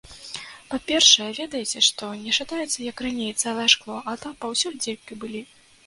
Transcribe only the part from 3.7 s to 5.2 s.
шкло, а там паўсюль дзіркі